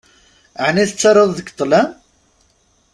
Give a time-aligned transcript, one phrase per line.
[0.65, 1.89] Ɛni tettaruḍ deg ṭṭlam?